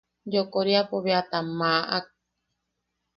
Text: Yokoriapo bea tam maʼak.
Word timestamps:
Yokoriapo 0.33 0.95
bea 1.05 1.21
tam 1.31 1.45
maʼak. 1.59 2.05